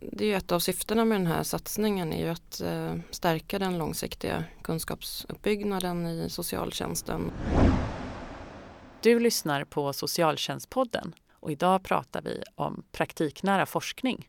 [0.00, 3.58] Det är ju ett av syftena med den här satsningen är ju att eh, stärka
[3.58, 7.30] den långsiktiga kunskapsuppbyggnaden i socialtjänsten.
[9.00, 14.28] Du lyssnar på Socialtjänstpodden och idag pratar vi om praktiknära forskning.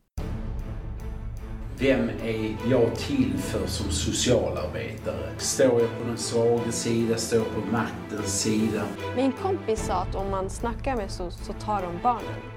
[1.80, 5.30] Vem är jag till för som socialarbetare?
[5.38, 7.18] Står jag på den svaga sida?
[7.18, 8.84] Står jag på maktens sida?
[9.16, 12.57] Min kompis sa att om man snackar med SOS så tar de barnen.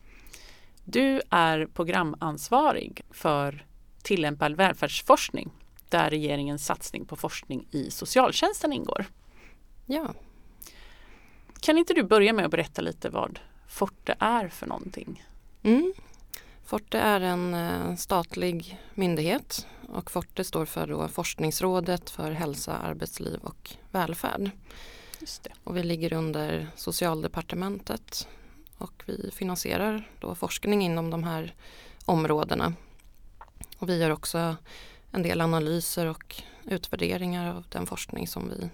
[0.83, 3.65] Du är programansvarig för
[4.03, 5.51] tillämpad välfärdsforskning
[5.89, 9.05] där regeringens satsning på forskning i socialtjänsten ingår.
[9.85, 10.13] Ja.
[11.61, 15.23] Kan inte du börja med att berätta lite vad Forte är för någonting?
[15.63, 15.93] Mm.
[16.65, 23.39] Forte är en eh, statlig myndighet och Forte står för då Forskningsrådet för hälsa, arbetsliv
[23.43, 24.51] och välfärd.
[25.19, 25.49] Just det.
[25.63, 28.27] Och vi ligger under Socialdepartementet
[28.81, 31.55] och vi finansierar då forskning inom de här
[32.05, 32.73] områdena.
[33.77, 34.55] Och vi gör också
[35.11, 38.69] en del analyser och utvärderingar av den forskning som vi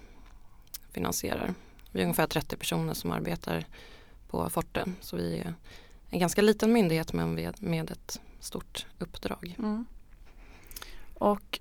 [0.92, 1.54] finansierar.
[1.92, 3.66] Vi är ungefär 30 personer som arbetar
[4.28, 5.54] på Forte så vi är
[6.10, 9.54] en ganska liten myndighet men med ett stort uppdrag.
[9.58, 9.86] Mm.
[11.14, 11.60] Och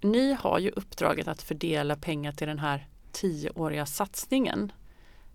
[0.00, 4.72] ni har ju uppdraget att fördela pengar till den här tioåriga satsningen.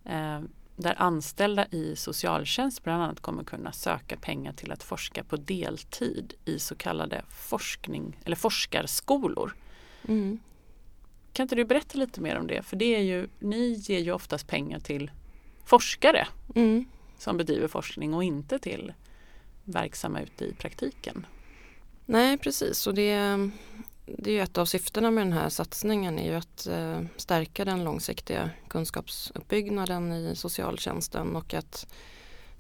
[0.05, 0.41] Eh,
[0.81, 6.33] där anställda i socialtjänst bland annat kommer kunna söka pengar till att forska på deltid
[6.45, 9.55] i så kallade forskning eller forskarskolor.
[10.07, 10.39] Mm.
[11.33, 12.63] Kan inte du berätta lite mer om det?
[12.63, 15.11] För det är ju, ni ger ju oftast pengar till
[15.65, 16.85] forskare Mm.
[17.17, 18.93] som bedriver forskning och inte till
[19.63, 21.25] verksamma ute i praktiken.
[22.05, 23.49] Nej precis och det,
[24.17, 27.65] det är ju ett av syftena med den här satsningen är ju att eh, stärka
[27.65, 31.87] den långsiktiga kunskapsuppbyggnaden i socialtjänsten och att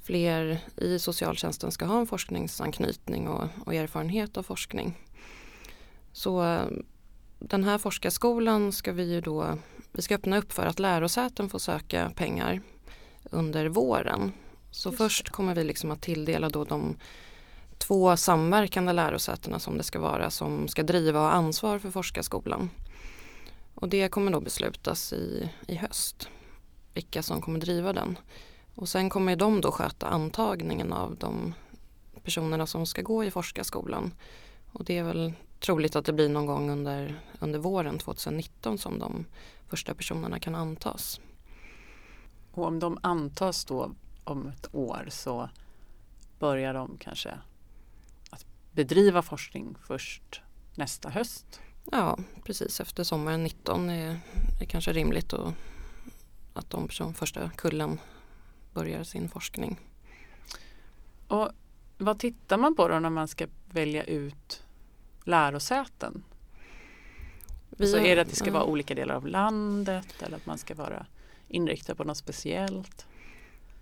[0.03, 4.97] fler i socialtjänsten ska ha en forskningsanknytning och, och erfarenhet av forskning.
[6.11, 6.67] Så eh,
[7.39, 9.57] den här forskarskolan ska vi ju då,
[9.91, 12.61] vi ska öppna upp för att lärosäten får söka pengar
[13.23, 14.31] under våren.
[14.71, 16.95] Så Just först kommer vi liksom att tilldela då de
[17.79, 22.69] två samverkande lärosätena som det ska vara som ska driva och ha ansvar för forskarskolan.
[23.75, 26.29] Och det kommer då beslutas i, i höst,
[26.93, 28.17] vilka som kommer driva den.
[28.75, 31.53] Och sen kommer de då sköta antagningen av de
[32.23, 34.13] personerna som ska gå i forskarskolan.
[34.73, 38.99] Och det är väl troligt att det blir någon gång under, under våren 2019 som
[38.99, 39.25] de
[39.67, 41.21] första personerna kan antas.
[42.51, 43.91] Och om de antas då
[44.23, 45.49] om ett år så
[46.39, 47.29] börjar de kanske
[48.71, 50.41] bedriva forskning först
[50.75, 51.61] nästa höst.
[51.91, 54.19] Ja, precis efter sommaren 19 är
[54.59, 55.53] det kanske rimligt att,
[56.53, 57.99] att de som första kullen
[58.73, 59.79] börjar sin forskning.
[61.27, 61.49] Och
[61.97, 64.63] vad tittar man på då när man ska välja ut
[65.23, 66.23] lärosäten?
[67.69, 70.45] Vi så har- är det att det ska vara olika delar av landet eller att
[70.45, 71.05] man ska vara
[71.47, 73.05] inriktad på något speciellt?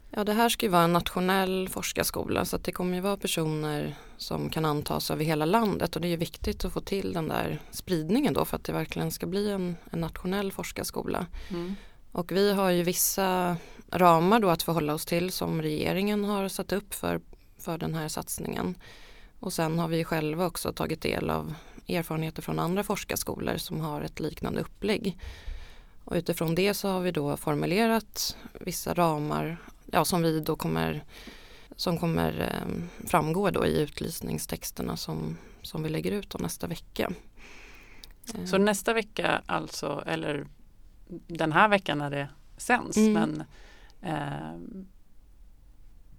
[0.10, 3.96] Ja, det här ska ju vara en nationell forskarskola så det kommer ju vara personer
[4.18, 7.28] som kan antas över hela landet och det är ju viktigt att få till den
[7.28, 11.26] där spridningen då för att det verkligen ska bli en, en nationell forskarskola.
[11.50, 11.76] Mm.
[12.12, 13.58] Och vi har ju vissa
[13.92, 17.22] ramar då att förhålla oss till som regeringen har satt upp för,
[17.58, 18.76] för den här satsningen.
[19.40, 21.54] Och sen har vi själva också tagit del av
[21.88, 25.18] erfarenheter från andra forskarskolor som har ett liknande upplägg.
[26.04, 29.58] Och utifrån det så har vi då formulerat vissa ramar
[29.92, 31.04] ja, som vi då kommer
[31.76, 37.12] som kommer eh, framgå då i utlysningstexterna som, som vi lägger ut nästa vecka.
[38.46, 40.48] Så nästa vecka alltså, eller
[41.28, 43.14] den här veckan när det sänds, Mm.
[43.14, 43.44] men
[44.02, 44.60] eh,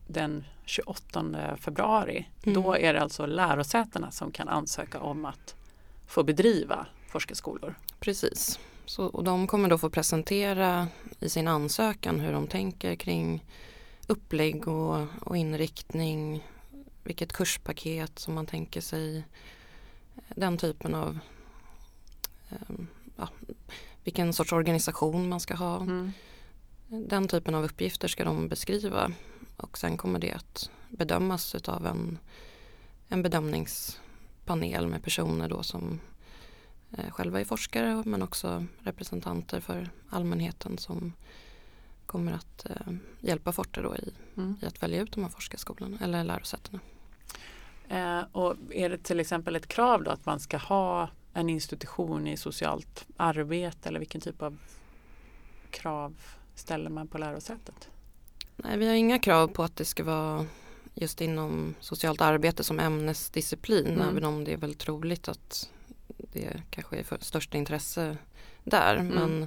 [0.06, 2.62] den 28 februari, Mm.
[2.62, 5.54] då är det alltså lärosätena som kan ansöka om att
[6.06, 7.74] få bedriva forskarskolor.
[8.00, 8.58] Precis.
[8.84, 10.88] Så, och de kommer då få presentera
[11.20, 13.44] i sin ansökan hur de tänker kring
[14.08, 16.44] upplägg och, och inriktning,
[17.04, 19.24] vilket kurspaket som man tänker sig,
[20.28, 21.18] den typen av,
[22.50, 22.76] eh,
[23.16, 23.28] ja,
[24.04, 25.80] vilken sorts organisation man ska ha.
[25.80, 26.12] Mm.
[26.88, 29.12] Den typen av uppgifter ska de beskriva
[29.56, 32.18] och sen kommer det att bedömas utav en,
[33.08, 33.66] en
[34.44, 36.00] panel med personer då som
[36.98, 41.12] eh, själva är forskare men också representanter för allmänheten som
[42.08, 44.56] kommer att eh, hjälpa Forte då i, Mm.
[44.62, 46.80] i att välja ut de här forskarskolorna eller lärosätena.
[47.88, 52.26] Eh, och är det till exempel ett krav då att man ska ha en institution
[52.26, 54.58] i socialt arbete eller vilken typ av
[55.70, 56.16] krav
[56.54, 57.88] ställer man på lärosätet?
[58.56, 60.46] Nej, vi har inga krav på att det ska vara
[60.94, 64.08] just inom socialt arbete som ämnesdisciplin Mm.
[64.08, 65.70] även om det är väl troligt att
[66.32, 68.16] det kanske är för största intresse
[68.64, 68.96] där.
[68.96, 69.14] Mm.
[69.14, 69.46] Men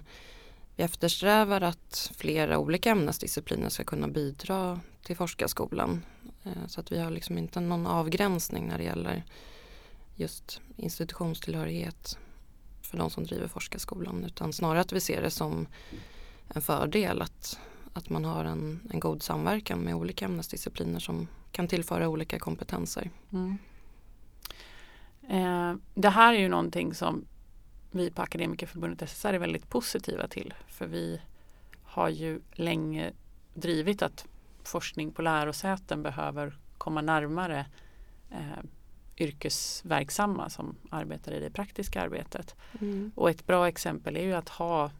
[0.76, 6.06] vi eftersträvar att flera olika ämnesdiscipliner ska kunna bidra till forskarskolan.
[6.44, 9.24] Eh, så att vi har liksom inte någon avgränsning när det gäller
[10.16, 12.18] just institutionstillhörighet
[12.82, 15.68] för de som driver forskarskolan utan snarare att vi ser det som
[16.48, 17.60] en fördel att,
[17.94, 23.10] att man har en, en god samverkan med olika ämnesdiscipliner som kan tillföra olika kompetenser.
[23.32, 23.58] Mm.
[25.30, 27.26] Eh, det här är ju någonting som
[27.92, 30.54] vi på Akademikerförbundet SSR är väldigt positiva till.
[30.68, 31.22] För vi
[31.84, 33.12] har ju länge
[33.54, 34.26] drivit att
[34.64, 37.66] forskning på lärosäten behöver komma närmare
[38.32, 38.64] eh,
[39.18, 42.56] yrkesverksamma som arbetar i det praktiska arbetet.
[43.16, 44.92] Och ett bra exempel är ju att ha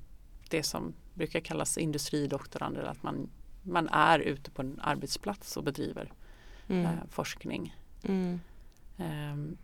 [0.50, 3.30] det som brukar kallas industridoktorander, att man,
[3.64, 6.12] man är ute på en arbetsplats och bedriver
[6.68, 6.86] Mm.
[6.86, 7.76] eh, forskning.
[8.04, 8.40] Mm.
[8.98, 9.58] Ehm,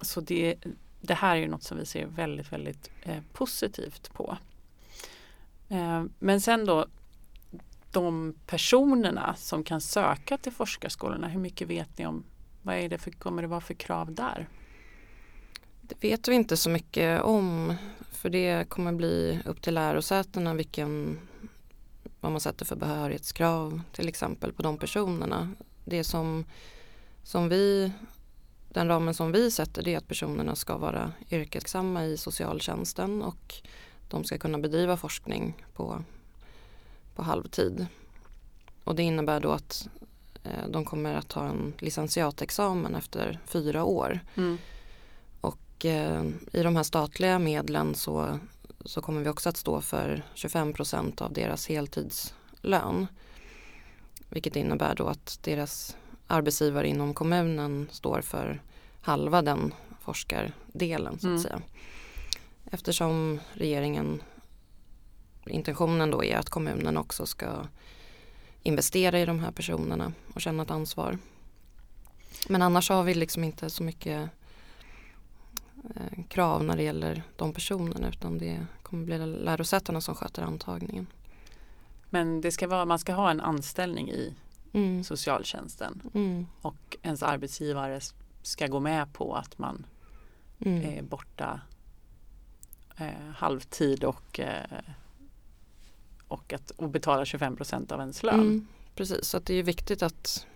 [0.00, 0.56] Så det,
[1.06, 4.36] det här är ju något som vi ser väldigt, väldigt eh, positivt på.
[5.68, 6.86] Eh, Men sen då
[7.90, 12.24] de personerna som kan söka till forskarskolorna, hur mycket vet ni om
[12.62, 14.48] vad är det för, kommer det vara för krav där?
[15.80, 17.74] Det vet vi inte så mycket om
[18.12, 21.18] för det kommer bli upp till lärosätena vilken,
[22.20, 25.50] vad man sätter för behörighetskrav till exempel på de personerna.
[25.84, 26.44] Det som,
[27.22, 27.92] som vi,
[28.74, 33.54] den ramen som vi sätter det är att personerna ska vara yrkessamma i socialtjänsten och
[34.08, 36.04] de ska kunna bedriva forskning på,
[37.14, 37.86] på halvtid.
[38.84, 39.88] Och det innebär då att
[40.44, 44.20] eh, de kommer att ha en licentiatexamen efter fyra år.
[45.40, 48.38] Och eh, i de här statliga medlen så,
[48.84, 53.06] så kommer vi också att stå för 25 procent av deras heltidslön.
[54.28, 55.96] Vilket innebär då att deras
[56.34, 58.62] arbetsgivare inom kommunen står för
[59.00, 61.38] halva den forskardelen så att Mm.
[61.38, 61.62] säga.
[62.70, 64.22] Eftersom regeringen,
[65.46, 67.46] intentionen då är att kommunen också ska
[68.62, 71.18] investera i de här personerna och känna ett ansvar.
[72.48, 74.30] Men annars har vi liksom inte så mycket
[75.96, 81.06] eh, krav när det gäller de personerna utan det kommer bli lärosätena som sköter antagningen.
[82.10, 84.34] Men det ska vara, man ska ha en anställning i
[84.74, 85.04] Mm.
[85.04, 86.46] socialtjänsten Mm.
[86.60, 88.00] och ens arbetsgivare
[88.42, 89.86] ska gå med på att man
[90.60, 90.98] Mm.
[90.98, 91.60] är borta
[92.96, 94.64] eh, halvtid och, eh,
[96.28, 98.34] och, att, och betalar 25 procent av ens lön.
[98.40, 98.66] Mm.
[98.94, 100.46] Precis, så att det är viktigt att,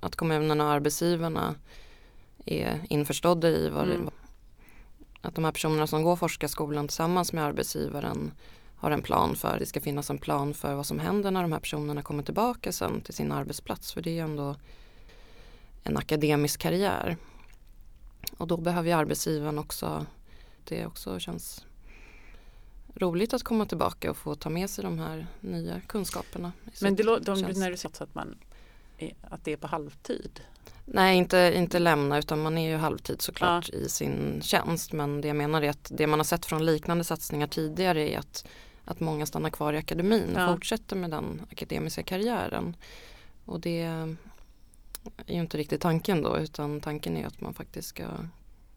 [0.00, 1.54] att kommunerna och arbetsgivarna
[2.44, 4.04] är införstådda i vad Mm.
[4.04, 4.10] det,
[5.28, 8.32] att de här personerna som går forskarskolan tillsammans med arbetsgivaren
[8.82, 11.52] har en plan för, det ska finnas en plan för vad som händer när de
[11.52, 14.56] här personerna kommer tillbaka sen till sin arbetsplats för det är ändå
[15.82, 17.16] en akademisk karriär.
[18.36, 20.06] Och då behöver ju arbetsgivaren också,
[20.64, 21.66] det också känns
[22.94, 26.52] roligt att komma tillbaka och få ta med sig de här nya kunskaperna.
[26.80, 27.60] Men det, de, tjänst.
[27.60, 28.38] när du säger att, man
[28.98, 30.40] är, att det är på halvtid.
[30.84, 34.92] Nej, inte, inte lämna utan man är ju halvtid såklart i sin tjänst.
[34.92, 38.18] Men det jag menar är att det man har sett från liknande satsningar tidigare är
[38.18, 38.46] att,
[38.84, 40.54] att många stannar kvar i akademin och Ja.
[40.54, 42.76] fortsätter med den akademiska karriären.
[43.44, 44.16] Och det är
[45.26, 48.04] ju inte riktigt tanken då utan tanken är att man faktiskt ska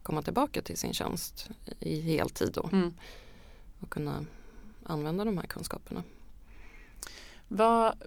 [0.02, 1.48] komma tillbaka till sin tjänst
[1.80, 2.94] i heltid då Mm.
[3.80, 4.24] och kunna
[4.84, 6.02] använda de här kunskaperna.
[7.48, 8.02] Vad,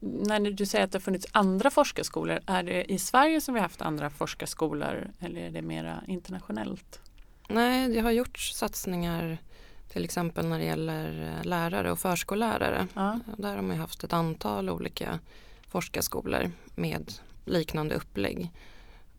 [0.00, 3.60] när du säger att det har funnits andra forskarskolor, är det i Sverige som vi
[3.60, 7.00] har haft andra forskarskolor eller är det mera internationellt?
[7.48, 9.38] Nej, det har gjorts satsningar
[9.88, 12.86] till exempel när det gäller eh, lärare och förskollärare.
[12.94, 13.20] Ja.
[13.36, 15.18] Där har man haft ett antal olika
[15.68, 17.12] forskarskolor med
[17.44, 18.50] liknande upplägg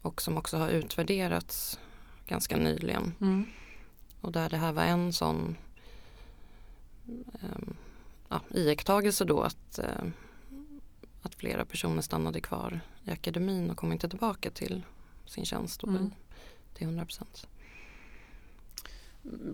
[0.02, 1.80] och som också har utvärderats
[2.28, 3.14] ganska nyligen.
[3.22, 3.46] Mm.
[4.22, 5.56] Och där det här var en sån
[7.42, 7.76] um,
[8.30, 10.04] ja, iakttagelse då att, eh,
[11.22, 14.84] att flera personer stannade kvar i akademin och kom inte tillbaka till
[15.26, 16.12] sin tjänst Mm.
[16.74, 17.48] till 100 procent.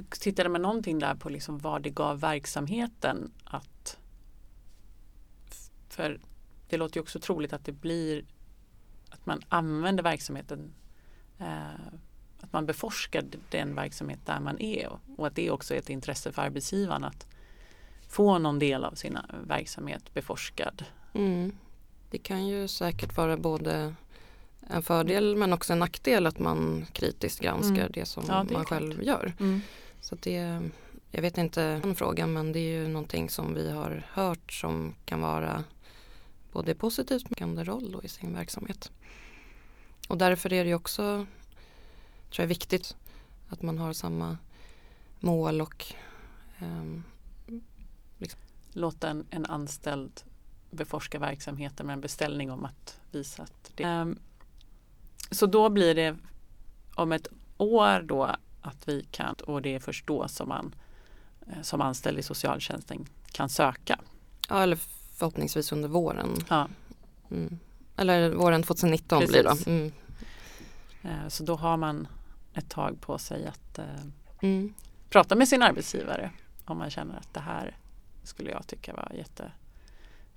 [0.10, 4.00] Tittade man någonting där på liksom vad det gav verksamheten att
[5.90, 6.20] för
[6.70, 8.26] det låter ju också troligt att det blir
[9.10, 10.74] att man använder verksamheten
[11.40, 11.86] eh,
[12.40, 15.90] att man beforskar den verksamhet där man är och, och att det också är ett
[15.90, 17.28] intresse för arbetsgivaren att
[18.08, 19.18] få någon del av sin
[19.48, 20.86] verksamhet beforskad.
[21.14, 21.52] Mm.
[22.12, 23.96] Det kan ju säkert vara både
[24.70, 27.92] en fördel men också en nackdel att man kritiskt granskar Mm.
[27.94, 28.68] det som Ja, det man klart.
[28.68, 29.34] själv gör.
[29.40, 29.62] Mm.
[30.02, 30.62] Så det,
[31.12, 34.94] jag vet inte den frågan men det är ju någonting som vi har hört som
[35.06, 35.64] kan vara
[36.52, 38.92] både positivt kan roll då i sin verksamhet.
[40.08, 41.26] Och därför är det ju också
[42.32, 42.96] tror jag, viktigt
[43.50, 44.38] att man har samma
[45.20, 45.86] mål och
[46.60, 47.04] ehm,
[48.78, 50.22] Låta en, en anställd
[50.72, 54.20] beforska verksamheten med en beställning om att visa att det Ehm,
[55.32, 56.16] Så då blir det
[56.96, 57.28] om ett
[57.58, 58.24] år då
[58.62, 60.76] att vi kan och det är först då som man
[61.48, 64.00] eh, som anställd i socialtjänsten kan söka.
[64.50, 64.76] ja, eller
[65.16, 66.30] förhoppningsvis under våren.
[66.50, 66.68] Ja.
[67.32, 67.60] Mm.
[67.98, 69.68] Eller våren 2019 blir det Precis.
[69.68, 69.92] Mm.
[71.04, 72.08] Eh, Så då har man
[72.54, 73.86] ett tag på sig att eh,
[74.42, 74.74] Mm.
[75.10, 76.32] prata med sin arbetsgivare
[76.66, 77.78] om man känner att det här
[78.24, 79.12] skulle jag tycka var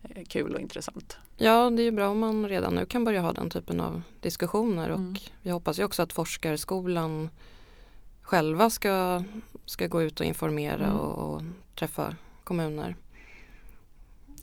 [0.08, 1.16] jättekul och intressant.
[1.36, 4.02] Ja, det är ju bra om man redan nu kan börja ha den typen av
[4.20, 5.14] diskussioner och Mm.
[5.42, 7.30] vi hoppas ju också att forskarskolan
[8.22, 9.24] själva ska,
[9.64, 10.96] ska gå ut och informera Mm.
[10.96, 11.42] och, och
[11.74, 12.96] träffa kommuner.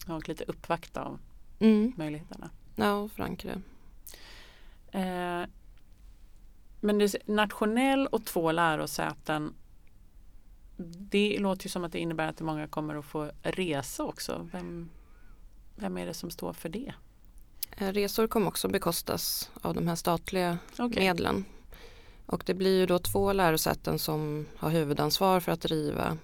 [0.07, 1.19] Och lite uppvakta om
[1.59, 1.93] Mm.
[1.97, 2.49] möjligheterna.
[2.75, 3.51] Ja, och förankra.
[4.91, 5.43] Eh,
[6.81, 9.53] men det är nationell och två lärosäten.
[10.77, 14.49] Det låter ju som att det innebär att många kommer att få resa också.
[14.51, 14.89] Vem,
[15.75, 16.93] vem är det som står för det?
[17.77, 21.03] Eh, Resor kommer också bekostas av de här statliga Okej.
[21.03, 21.45] medlen.
[22.25, 26.17] Och det blir ju då två lärosäten som har huvudansvar för att driva.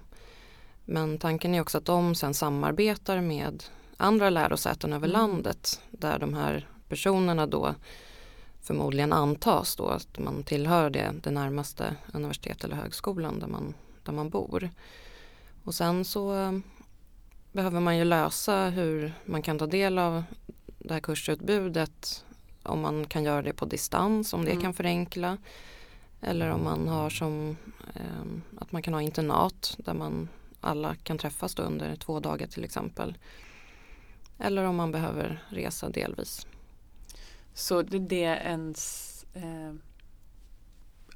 [0.84, 3.64] Men tanken är också att de sen samarbetar med
[3.96, 5.20] andra lärosäten över Mm.
[5.20, 7.74] landet där de här personerna då
[8.60, 14.12] förmodligen antas då att man tillhör det, det närmaste universitet eller högskolan där man, där
[14.12, 14.70] man bor.
[15.64, 16.60] Och sen så
[17.52, 20.24] behöver man ju lösa hur man kan ta del av
[20.78, 22.24] det här kursutbudet
[22.62, 24.62] om man kan göra det på distans, om det Mm.
[24.62, 25.38] kan förenkla.
[26.20, 27.56] Eller om man har som
[27.94, 30.28] eh, att man kan ha internat där man
[30.60, 33.18] alla kan träffas under två dagar till exempel.
[34.38, 36.46] Eller om man behöver resa delvis.
[37.54, 39.72] Så det, det är ens eh,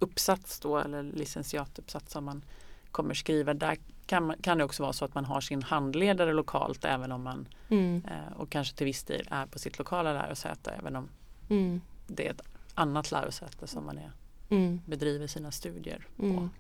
[0.01, 2.45] uppsats då eller licentiatuppsats som man
[2.91, 3.55] kommer skriva.
[3.55, 7.23] Där kan, kan det också vara så att man har sin handledare lokalt även om
[7.23, 8.03] man Mm.
[8.11, 11.09] eh, och kanske till viss del är på sitt lokala lärosäte även om
[11.51, 11.81] Mm.
[12.07, 12.43] det är ett
[12.75, 14.13] annat lärosäte som man är,
[14.51, 14.81] Mm.
[14.87, 16.23] bedriver sina studier på.
[16.27, 16.51] Mm.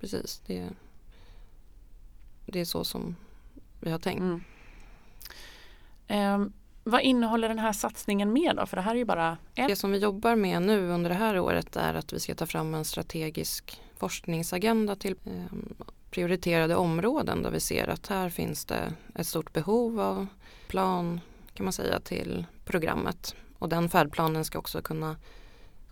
[0.00, 0.68] Precis, det,
[2.46, 3.16] det är så som
[3.80, 4.44] vi har tänkt.
[6.08, 6.52] Ehm,
[6.84, 8.66] vad innehåller den här satsningen med då?
[8.66, 9.68] För det här är ju bara en.
[9.68, 12.46] Det som vi jobbar med nu under det här året är att vi ska ta
[12.46, 15.58] fram en strategisk forskningsagenda till eh,
[16.12, 20.26] prioriterade områden där vi ser att här finns det ett stort behov av
[20.68, 21.20] plan
[21.54, 23.34] kan man säga till programmet.
[23.58, 25.16] Och den färdplanen ska också kunna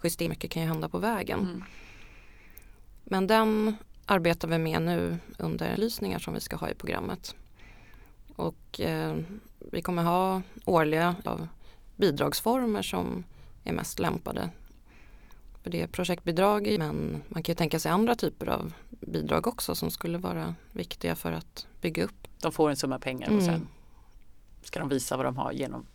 [0.03, 1.41] justera, mycket kan ju hända på vägen.
[1.41, 1.65] Mm.
[3.05, 7.35] Men den arbetar vi med nu under lysningar som vi ska ha i programmet.
[8.37, 9.17] Och eh,
[9.73, 11.49] vi kommer ha årliga av
[11.97, 13.25] bidragsformer som
[13.65, 14.51] är mest lämpade.
[15.63, 19.75] För det är projektbidrag men man kan ju tänka sig andra typer av bidrag också
[19.75, 22.29] som skulle vara viktiga för att bygga upp.
[22.41, 23.45] De får en summa pengar och Mm.
[23.45, 23.69] sen
[24.63, 25.87] ska de visa vad de har genom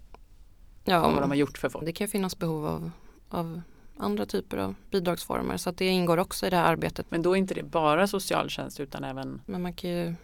[0.84, 1.86] Ja, vad de har gjort för folk.
[1.86, 2.92] det kan finnas behov av,
[3.30, 3.62] av
[3.98, 7.06] andra typer av bidragsformer så att det ingår också i det här arbetet.
[7.12, 10.16] Men då är inte det bara socialtjänst utan även Men man kan ju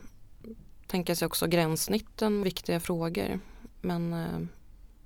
[0.88, 3.40] tänka sig också gränssnitten, viktiga frågor.
[3.82, 4.40] Men, eh,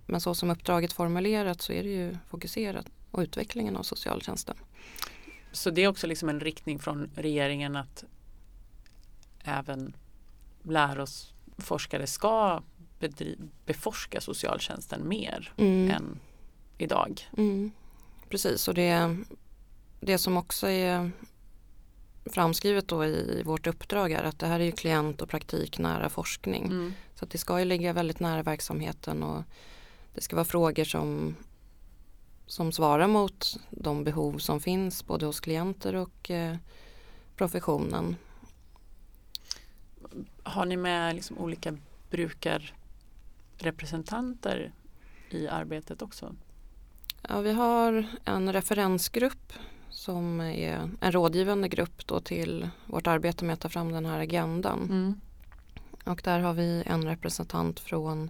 [0.05, 4.55] men så som uppdraget formulerat så är det ju fokuserat och utvecklingen av socialtjänsten.
[5.51, 8.03] Så det är också liksom en riktning från regeringen att
[9.43, 9.95] även
[10.63, 12.61] läroforskare ska
[12.99, 15.91] bedri- beforska socialtjänsten mer Mm.
[15.91, 16.19] än
[16.77, 17.29] idag.
[17.37, 17.71] Mm.
[18.29, 19.17] Precis och det,
[19.99, 21.11] det som också är
[22.25, 26.65] framskrivet då i vårt uppdrag är att det här är ju klient och praktiknära forskning.
[26.65, 26.93] Mm.
[27.15, 29.43] Så det ska ju ligga väldigt nära verksamheten och
[30.13, 31.35] det ska vara frågor som,
[32.45, 36.55] som svarar mot de behov som finns både hos klienter och eh,
[37.35, 38.15] professionen.
[40.43, 41.77] Har ni med liksom olika
[42.09, 44.71] brukarrepresentanter
[45.29, 46.35] i arbetet också?
[47.29, 49.53] Ja, vi har en referensgrupp
[49.89, 54.19] som är en rådgivande grupp då till vårt arbete med att ta fram den här
[54.19, 54.83] agendan.
[54.83, 55.21] Mm.
[56.03, 58.29] Och där har vi en representant från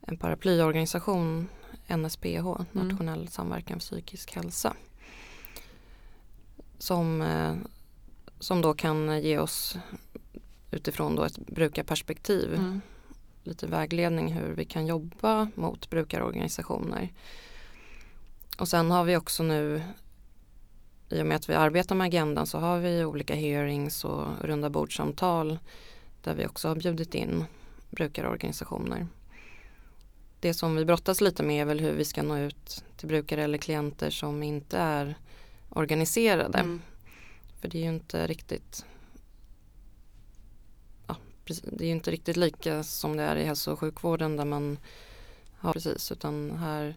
[0.00, 1.48] en paraplyorganisation,
[1.88, 4.74] NSPH, Nationell samverkan för psykisk hälsa.
[6.78, 7.54] som, eh,
[8.38, 9.76] som då kan ge oss
[10.70, 12.80] utifrån då ett brukarperspektiv Mm.
[13.44, 17.12] lite vägledning hur vi kan jobba mot brukarorganisationer.
[18.58, 19.82] Och sen har vi också nu
[21.10, 24.70] i och med att vi arbetar med agendan så har vi olika hearings och runda
[24.70, 25.58] bordsamtal
[26.22, 27.44] där vi också har bjudit in
[27.90, 29.06] brukarorganisationer.
[30.40, 33.44] Det som vi brottas lite med är väl hur vi ska nå ut till brukare
[33.44, 35.18] eller klienter som inte är
[35.68, 36.58] organiserade.
[36.58, 36.82] Mm.
[37.60, 38.84] För det är ju inte riktigt
[41.06, 44.44] ja, det är ju inte riktigt lika som det är i hälso och sjukvården där
[44.44, 44.78] man
[45.54, 46.96] har precis utan här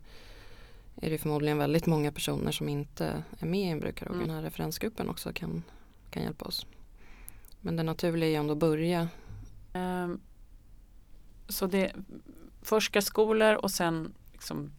[0.96, 4.16] är det förmodligen väldigt många personer som inte är med i en brukarorgan.
[4.16, 4.28] Mm.
[4.28, 5.64] Den här referensgruppen också kan,
[6.10, 6.66] kan hjälpa oss.
[7.62, 9.10] Men det naturliga är ju ändå att börja.
[9.74, 10.20] Ehm,
[11.48, 11.92] Så det
[12.62, 14.72] forskarskolor och sen liksom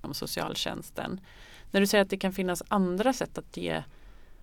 [0.00, 1.20] om socialtjänsten.
[1.70, 3.82] När du säger att det kan finnas andra sätt att ge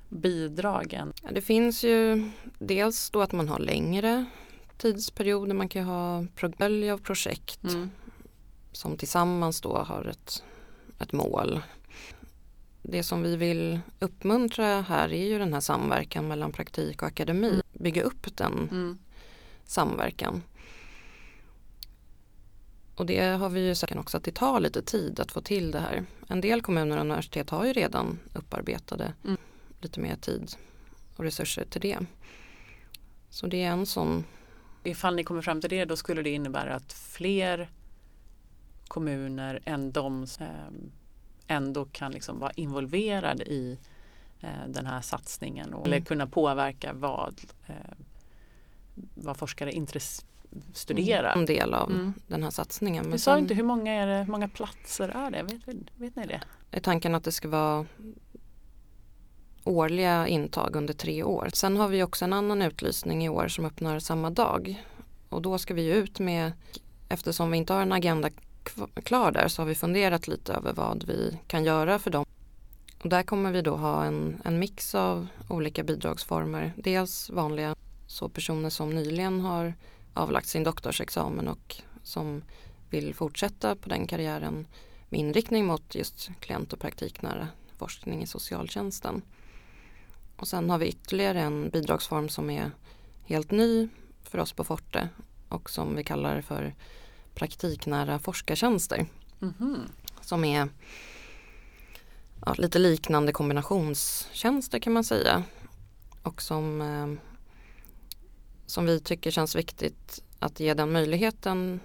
[0.10, 4.26] bidrag än Ja, det finns ju dels då att man har längre
[4.78, 5.54] tidsperioder.
[5.54, 7.90] Man kan ha portfölj av projekt mm.
[8.72, 10.44] som tillsammans då har ett,
[11.00, 11.62] ett mål.
[12.82, 17.50] Det som vi vill uppmuntra här är ju den här samverkan mellan praktik och akademi.
[17.50, 17.62] Mm.
[17.74, 18.98] Bygga upp den Mm.
[19.66, 20.44] samverkan.
[22.98, 25.72] Och det har vi ju sett också att det tar lite tid att få till
[25.72, 26.06] det här.
[26.28, 29.38] En del kommuner och universitet har ju redan upparbetade Mm.
[29.82, 30.52] lite mer tid
[31.16, 32.00] och resurser till det.
[33.30, 34.24] Så det är en sån
[34.84, 37.70] Ifall ni kommer fram till det då skulle det innebära att fler
[38.88, 40.92] kommuner än de ehm,
[41.48, 43.78] ändå kan liksom vara involverade i
[44.42, 45.94] eh, den här satsningen och, Mm.
[45.94, 47.76] eller kunna påverka vad, eh,
[49.16, 50.26] vad forskare intress-
[50.74, 51.34] studerar.
[51.38, 52.14] en del av Mm.
[52.28, 53.04] den här satsningen.
[53.04, 55.44] Du Men sa sen inte hur många, är det, hur många platser är det?
[55.44, 56.42] Vet, vet, ni det?
[56.72, 57.86] är tanken att det ska vara
[59.64, 61.50] årliga intag under tre år.
[61.54, 64.84] Sen har vi också en annan utlysning i år som öppnar samma dag.
[65.30, 66.52] Och då ska vi ju ut med,
[67.10, 68.30] eftersom vi inte har en agenda
[69.04, 72.26] klar där så har vi funderat lite över vad vi kan göra för dem.
[73.04, 76.74] Och där kommer vi då ha en, en mix av olika bidragsformer.
[76.78, 77.76] Dels vanliga
[78.08, 79.74] så personer som nyligen har
[80.18, 82.42] avlagt sin doktorsexamen och som
[82.90, 84.68] vill fortsätta på den karriären
[85.10, 89.22] med inriktning mot just klient och praktiknära forskning i socialtjänsten.
[90.36, 92.72] Och sen har vi ytterligare en bidragsform som är
[93.26, 93.90] helt ny
[94.24, 95.10] för oss på Forte
[95.50, 96.76] och som vi kallar för
[97.36, 99.06] praktiknära forskartjänster
[99.40, 99.82] Mhm.
[100.22, 100.70] som är
[102.46, 105.44] ja, lite liknande kombinationstjänster kan man säga
[106.24, 107.27] och som, eh,
[108.68, 111.80] som vi tycker känns viktigt att ge den möjligheten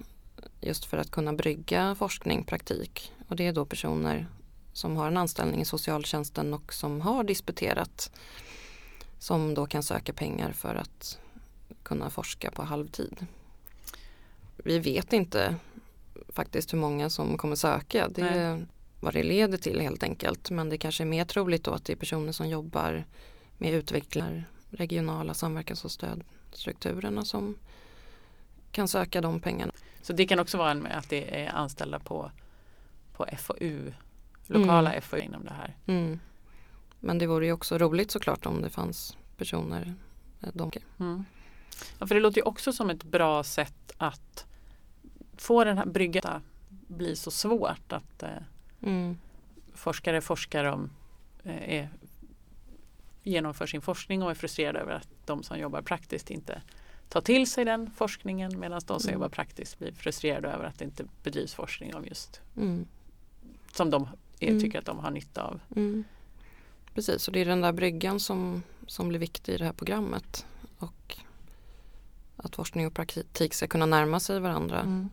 [0.61, 4.27] just för att kunna brygga forskning, praktik och det är då personer
[4.73, 8.11] som har en anställning i socialtjänsten och som har disputerat
[9.18, 11.18] som då kan söka pengar för att
[11.83, 13.27] kunna forska på halvtid.
[14.57, 15.57] Vi vet inte
[16.29, 18.09] faktiskt hur många som kommer söka.
[18.09, 18.66] Det är
[19.01, 20.51] vad det leder till helt enkelt.
[20.51, 23.05] Men det kanske är mer troligt då att det är personer som jobbar
[23.59, 25.90] med utvecklar regionala samverkans och
[26.53, 27.55] stödstrukturerna som
[28.71, 29.73] kan söka de pengarna.
[30.03, 32.31] Så det kan också vara en, att det är anställda på,
[33.12, 33.93] på FoU,
[34.47, 35.03] lokala Mm.
[35.03, 35.77] FoU inom det här.
[35.87, 36.21] Mm.
[37.01, 39.95] Men det vore ju också roligt såklart om det fanns personer
[40.41, 41.25] eh, de Mm.
[41.99, 44.47] Ja, för det låter ju också som ett bra sätt att
[45.37, 48.29] få den här bryggan att bli så svårt att eh,
[48.83, 49.19] mm.
[49.75, 50.91] forskare forskar om
[51.43, 51.88] eh, är,
[53.23, 56.63] genomför sin forskning och är frustrerade över att de som jobbar praktiskt inte
[57.09, 59.13] tar till sig den forskningen medan de som Mm.
[59.21, 62.87] jobbar praktiskt blir frustrerade över att det inte bedrivs forskning om just Mm.
[63.73, 64.09] som de
[64.41, 64.61] är, Mm.
[64.61, 65.61] tycker att de har nytta av.
[65.77, 66.05] Mm.
[66.95, 70.47] Precis, och det är den där bryggan som, som blir viktig i det här programmet.
[70.79, 71.17] Och
[72.37, 75.09] att forskning och praktik ska kunna närma sig varandra.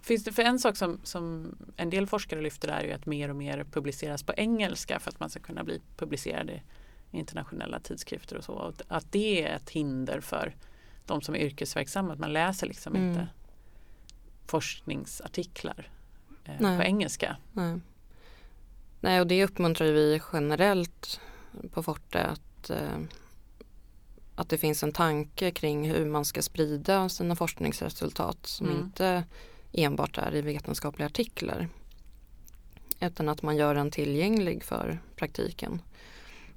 [0.00, 3.28] Finns det för en sak som, som en del forskare lyfter är ju att mer
[3.28, 6.62] och mer publiceras på engelska för att man ska kunna bli publicerad i
[7.10, 8.52] internationella tidskrifter och så.
[8.52, 10.54] Och Att det är ett hinder för
[11.06, 13.08] de som är yrkesverksamma, att man läser liksom Mm.
[13.08, 13.28] inte
[14.46, 15.90] forskningsartiklar
[16.44, 17.36] eh, på engelska.
[17.52, 17.80] Nej.
[19.00, 21.20] Nej, och det uppmuntrar vi generellt
[21.72, 22.98] på Forte att, eh,
[24.34, 28.78] att det finns en tanke kring hur man ska sprida sina forskningsresultat som Mm.
[28.80, 29.24] inte
[29.72, 31.68] enbart är i vetenskapliga artiklar.
[33.00, 35.82] Utan att man gör den tillgänglig för praktiken.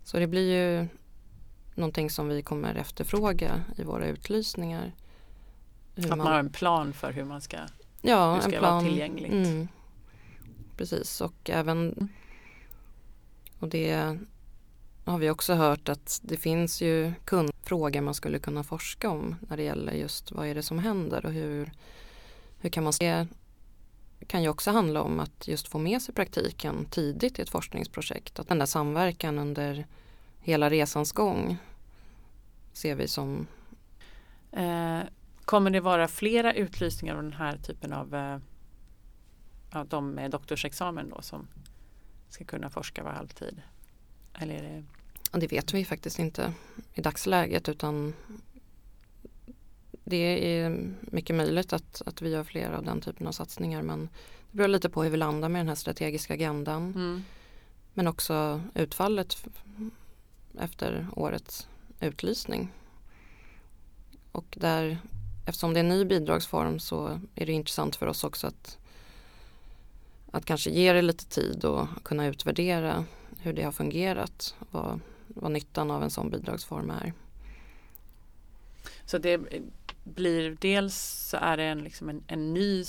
[0.03, 0.87] Så det blir ju
[1.75, 4.91] någonting som vi kommer efterfråga i våra utlysningar.
[5.95, 7.57] Hur Att man har en plan för hur man ska
[8.01, 8.73] Ja, hur ska en plan.
[8.73, 9.31] vara tillgängligt.
[9.31, 9.67] Mm.
[10.77, 12.09] Precis och även
[13.59, 14.17] och det
[15.05, 19.57] har vi också hört att det finns ju kundfrågor man skulle kunna forska om när
[19.57, 21.71] det gäller just vad är det som händer och hur,
[22.59, 23.27] hur kan man se
[24.27, 28.39] kan ju också handla om att just få med sig praktiken tidigt i ett forskningsprojekt.
[28.39, 29.85] Att den där samverkan under
[30.39, 31.57] hela resans gång
[32.73, 33.47] ser vi som...
[34.51, 34.99] Eh,
[35.45, 38.37] kommer det vara flera utlysningar av den här typen av eh,
[39.71, 41.47] ja, de med doktorsexamen då som
[42.29, 43.61] ska kunna forska var halvtid?
[44.33, 44.83] Eller det...
[45.31, 46.53] Ja, det vet vi faktiskt inte
[46.93, 48.13] i dagsläget utan
[50.11, 54.09] det är mycket möjligt att, att vi gör fler av den typen av satsningar men
[54.51, 56.83] det beror lite på hur vi landar med den här strategiska agendan.
[56.83, 57.23] Mm.
[57.93, 59.47] Men också utfallet
[60.59, 61.67] efter årets
[61.99, 62.71] utlysning.
[64.31, 64.97] Och där,
[65.45, 68.77] eftersom det är en ny bidragsform så är det intressant för oss också att,
[70.31, 73.05] att kanske ge det lite tid och kunna utvärdera
[73.39, 74.55] hur det har fungerat.
[74.71, 77.13] Vad, vad nyttan av en sån bidragsform är.
[79.05, 79.41] Så det
[80.03, 80.95] blir dels
[81.29, 82.83] så är det en, liksom en, en ny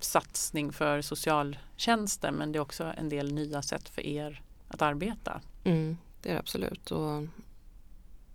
[0.00, 5.40] satsning för socialtjänsten men det är också en del nya sätt för er att arbeta.
[5.64, 6.90] Mm, det är det absolut.
[6.90, 7.26] Och,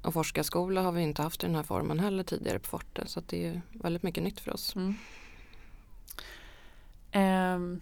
[0.02, 3.22] och forskarskola har vi inte haft i den här formen heller tidigare på Forte så
[3.28, 4.76] det är väldigt mycket nytt för oss.
[4.76, 4.96] Mm.
[7.14, 7.82] Um,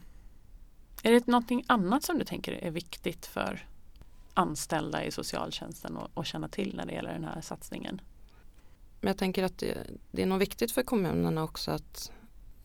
[1.03, 3.67] är det någonting annat som du tänker är viktigt för
[4.34, 8.01] anställda i socialtjänsten att känna till när det gäller den här satsningen?
[9.03, 9.77] Men jag tänker att det,
[10.11, 12.11] det är nog viktigt för kommunerna också att,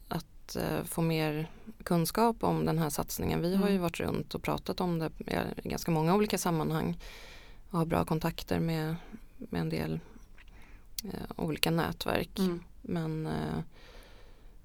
[0.09, 1.51] att uh, få mer
[1.83, 3.43] kunskap om den här satsningen.
[3.43, 3.61] Vi mm.
[3.61, 3.83] har ju mm.
[3.83, 5.11] varit runt och pratat om det
[5.63, 6.99] i ganska många olika sammanhang
[7.71, 8.97] och har bra kontakter med,
[9.37, 10.01] med en del
[11.05, 12.39] uh, olika nätverk.
[12.39, 12.63] Mm.
[12.83, 13.61] Men uh,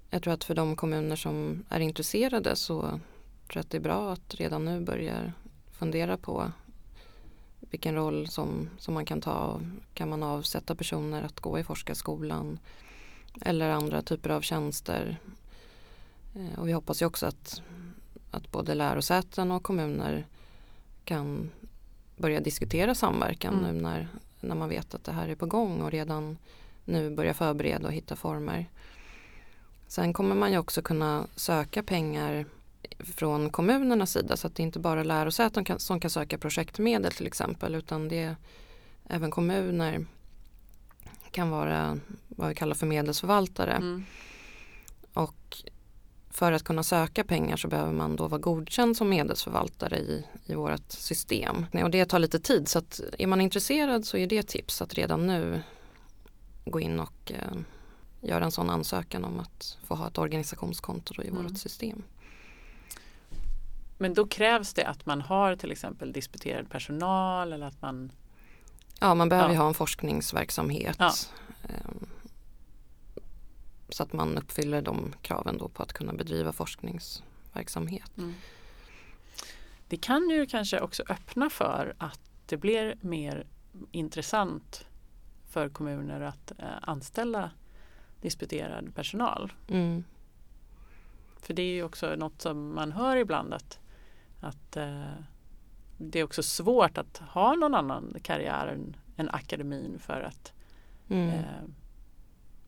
[0.09, 2.99] jag tror att för de kommuner som är intresserade så tror
[3.47, 5.33] jag att det är bra att redan nu börja
[5.71, 6.51] fundera på
[7.73, 9.61] vilken roll som, som man kan ta.
[9.93, 12.59] Kan man avsätta personer att gå i forskarskolan
[13.41, 15.17] eller andra typer av tjänster.
[16.35, 17.61] Eh, och vi hoppas ju också att,
[18.31, 20.25] att både lärosäten och kommuner
[21.05, 21.51] kan
[22.17, 23.75] börja diskutera samverkan mm.
[23.75, 24.07] nu när,
[24.39, 26.37] när man vet att det här är på gång och redan
[26.85, 28.69] nu börja förbereda och hitta former.
[29.87, 32.45] Sen kommer man ju också kunna söka pengar
[32.99, 37.27] från kommunernas sida så att det inte bara lärosäten kan, som kan söka projektmedel till
[37.27, 38.35] exempel utan det är
[39.09, 40.05] även kommuner
[41.33, 43.73] kan vara vad vi kallar för medelsförvaltare.
[43.73, 44.05] Mm.
[45.13, 45.63] Och
[46.29, 50.55] för att kunna söka pengar så behöver man då vara godkänd som medelsförvaltare i, i
[50.55, 51.65] vårt system.
[51.83, 54.93] Och det tar lite tid så att är man intresserad så är det tips att
[54.93, 55.61] redan nu
[56.65, 57.57] gå in och eh,
[58.21, 61.43] göra en sån ansökan om att få ha ett organisationskonto i mm.
[61.43, 62.03] vårt system.
[63.97, 68.11] Men då krävs det att man har till exempel disputerad personal eller att man
[68.99, 69.59] Ja, man behöver ja.
[69.59, 70.95] ha en forskningsverksamhet.
[70.99, 71.13] Ja.
[71.63, 72.05] Ehm,
[73.89, 78.17] så att man uppfyller de kraven då på att kunna bedriva forskningsverksamhet.
[78.17, 78.33] Mm.
[79.87, 83.47] Det kan ju kanske också öppna för att det blir mer
[83.91, 84.85] intressant
[85.49, 87.51] för kommuner att eh, anställa
[88.21, 89.53] disputerad personal.
[89.67, 90.03] Mm.
[91.41, 93.79] För det är ju också något som man hör ibland att
[94.43, 95.13] att eh,
[95.97, 100.53] det är också svårt att ha någon annan karriär än, än akademin för att
[101.09, 101.29] mm.
[101.29, 101.43] eh,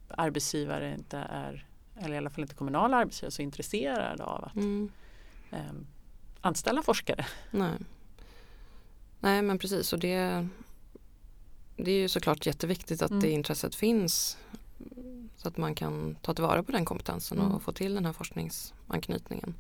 [0.08, 4.92] arbetsgivare inte är, eller i alla fall inte kommunala arbetsgivare, så intresserade av att mm.
[5.52, 5.74] eh,
[6.42, 7.26] anställa forskare.
[7.52, 7.78] Nej.
[9.20, 10.48] Nej men precis och det,
[11.76, 13.22] det är ju såklart jätteviktigt att mm.
[13.22, 14.38] det intresset finns
[15.36, 17.60] så att man kan ta tillvara på den kompetensen och mm.
[17.60, 19.56] få till den här forskningsanknytningen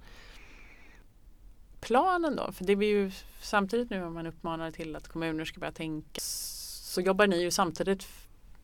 [1.86, 2.52] planen då?
[2.52, 6.19] För det blir ju samtidigt nu om man uppmanar till att kommuner ska börja tänka
[6.19, 8.08] så jobbar ni ju samtidigt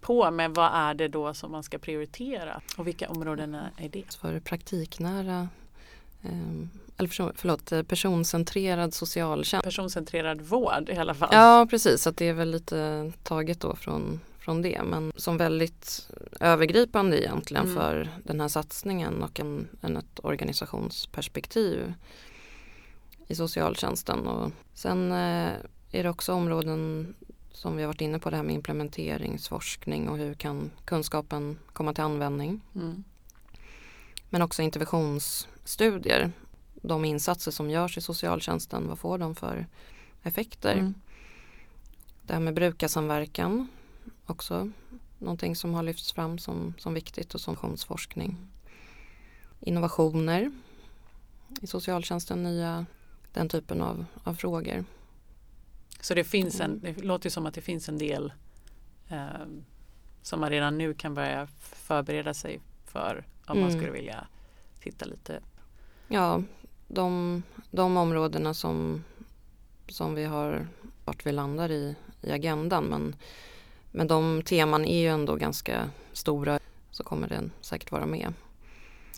[0.01, 4.13] på med vad är det då som man ska prioritera och vilka områden är det?
[4.21, 5.49] För praktiknära
[6.21, 9.63] eh, eller förlåt, personcentrerad socialtjänst.
[9.63, 11.29] Personcentrerad vård i alla fall.
[11.31, 16.10] Ja precis, att det är väl lite taget då från, från det men som väldigt
[16.39, 17.75] övergripande egentligen mm.
[17.75, 21.93] för den här satsningen och en, en ett organisationsperspektiv
[23.27, 24.27] i socialtjänsten.
[24.27, 25.53] Och sen eh,
[25.91, 27.13] är det också områden
[27.51, 31.93] som vi har varit inne på det här med implementeringsforskning och hur kan kunskapen komma
[31.93, 32.62] till användning.
[32.75, 33.03] Mm.
[34.29, 36.31] Men också interventionsstudier.
[36.73, 39.67] De insatser som görs i socialtjänsten, vad får de för
[40.23, 40.73] effekter?
[40.73, 40.93] Mm.
[42.21, 43.67] Det här med brukarsamverkan
[44.25, 44.71] också
[45.17, 48.38] någonting som har lyfts fram som, som viktigt och som funktionsforskning.
[49.60, 50.51] Innovationer
[51.62, 52.86] i socialtjänsten, nya
[53.33, 54.85] den typen av, av frågor.
[56.01, 56.93] Så det finns en, Mm.
[56.95, 58.33] det låter som att det finns en del
[59.09, 59.45] eh,
[60.21, 63.79] som man redan nu kan börja förbereda sig för om man Mm.
[63.79, 64.27] skulle vilja
[64.79, 65.39] titta lite.
[66.07, 66.43] Ja,
[66.87, 69.03] de, de områdena som,
[69.87, 70.67] som vi har,
[71.05, 73.15] vart vi landar i, i agendan men,
[73.91, 76.59] men de teman är ju ändå ganska stora
[76.91, 78.33] så kommer den säkert vara med.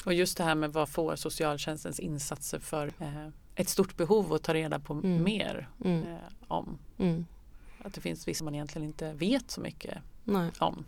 [0.06, 4.44] Och just det här med vad får socialtjänstens insatser för eh, ett stort behov att
[4.44, 5.24] ta reda på Mm.
[5.24, 6.78] mer Mm, eh, om.
[6.98, 7.26] mm,
[7.84, 10.86] Att det finns vissa man egentligen inte vet så mycket nej, om.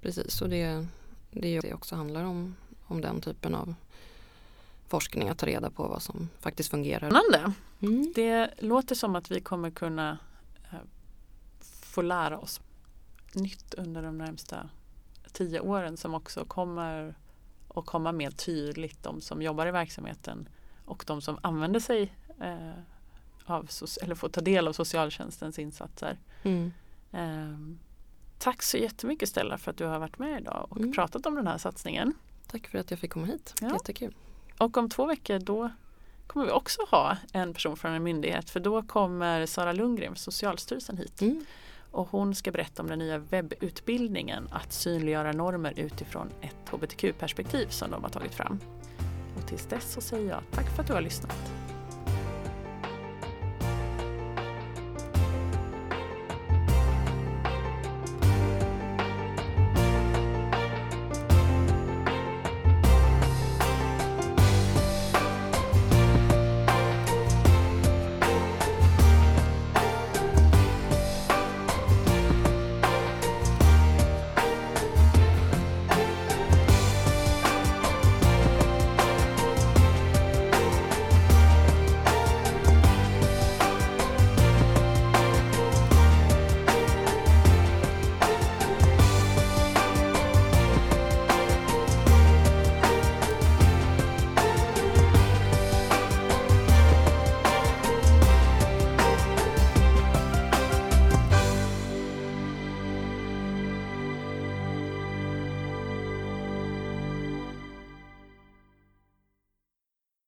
[0.00, 0.42] precis.
[0.42, 0.86] Och det,
[1.30, 2.56] det det också handlar om,
[2.86, 3.74] om den typen av
[4.88, 7.10] forskning, att ta reda på vad som faktiskt fungerar.
[7.80, 8.12] Mm.
[8.14, 10.18] Det låter som att vi kommer kunna
[10.72, 10.78] eh,
[11.82, 12.60] få lära oss
[13.34, 14.68] nytt under de närmsta
[15.32, 17.14] tio åren som också kommer
[17.74, 20.48] att komma mer tydligt de som jobbar i verksamheten
[20.84, 22.70] och de som använder sig eh,
[23.46, 23.68] av,
[24.02, 26.18] eller får ta del av socialtjänstens insatser.
[26.42, 26.72] Mm.
[27.12, 27.76] Eh,
[28.38, 30.92] tack så jättemycket Stella för att du har varit med idag och Mm.
[30.92, 32.12] pratat om den här satsningen.
[32.46, 33.54] Tack för att jag fick komma hit.
[33.60, 33.72] Ja.
[33.72, 34.14] Jättekul.
[34.58, 35.70] Och om två veckor då
[36.26, 40.16] kommer vi också ha en person från en myndighet för då kommer Sara Lundgren från
[40.16, 41.20] Socialstyrelsen hit.
[41.22, 41.44] Mm.
[41.90, 47.90] Och hon ska berätta om den nya webbutbildningen att synliggöra normer utifrån ett hbtq-perspektiv som
[47.90, 48.60] de har tagit fram.
[49.44, 51.52] Och tills dess så säger jag tack för att du har lyssnat.